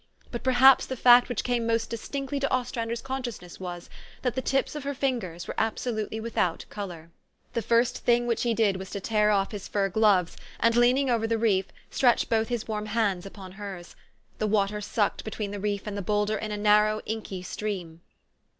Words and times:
But 0.31 0.41
perhaps 0.41 0.87
the 0.87 0.97
fact 0.97 1.29
which 1.29 1.43
came 1.43 1.67
most 1.67 1.91
distinctly 1.91 2.39
to 2.39 2.49
Ostrander's 2.51 3.03
con 3.03 3.21
sciousness 3.21 3.59
was, 3.59 3.87
that 4.23 4.33
the 4.33 4.41
tips 4.41 4.73
of 4.73 4.83
her 4.83 4.95
fingers 4.95 5.47
were 5.47 5.53
absolutely 5.59 6.19
without 6.19 6.65
color. 6.71 7.11
The 7.53 7.61
first 7.61 7.99
thing 7.99 8.25
which 8.25 8.41
he 8.41 8.55
did 8.55 8.77
was 8.77 8.89
to 8.89 8.99
tear 8.99 9.29
off 9.29 9.51
his 9.51 9.67
fur 9.67 9.89
gloves, 9.89 10.37
and, 10.59 10.75
leaning 10.75 11.11
over 11.11 11.27
the 11.27 11.37
reef, 11.37 11.67
stretch 11.91 12.29
both 12.29 12.47
his 12.47 12.67
warm 12.67 12.87
hands 12.87 13.27
upon 13.27 13.51
hers. 13.51 13.95
The 14.39 14.47
water 14.47 14.81
sucked 14.81 15.23
between 15.23 15.51
the 15.51 15.59
reef 15.59 15.85
and 15.85 15.95
the 15.95 16.01
bowlder 16.01 16.37
in 16.39 16.49
a 16.51 16.57
narrow, 16.57 17.01
inky 17.05 17.43
stream. 17.43 18.01